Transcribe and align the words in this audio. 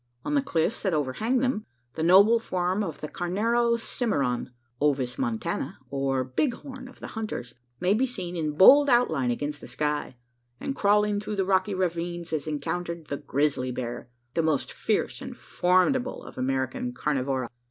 On 0.25 0.33
the 0.33 0.41
cliffs 0.41 0.81
that 0.81 0.95
overhang 0.95 1.37
them, 1.41 1.67
the 1.93 2.01
noble 2.01 2.39
form 2.39 2.83
of 2.83 3.01
the 3.01 3.07
carnero 3.07 3.77
cimmaron 3.79 4.47
(ovis 4.81 5.19
montana) 5.19 5.77
or, 5.91 6.23
"Bighorn" 6.23 6.87
of 6.87 6.99
the 6.99 7.09
hunters 7.09 7.53
maybe 7.79 8.07
seen, 8.07 8.35
in 8.35 8.53
bold 8.57 8.89
outline 8.89 9.29
against 9.29 9.61
the 9.61 9.67
sky; 9.67 10.15
and 10.59 10.75
crawling 10.75 11.19
through 11.19 11.35
the 11.35 11.45
rocky 11.45 11.75
ravines 11.75 12.33
is 12.33 12.47
encountered 12.47 13.09
the 13.09 13.17
grizzly 13.17 13.69
bear 13.71 14.09
the 14.33 14.41
most 14.41 14.73
fierce 14.73 15.21
and 15.21 15.37
formidable 15.37 16.23
of 16.23 16.35
American 16.35 16.93
carnivora. 16.93 17.47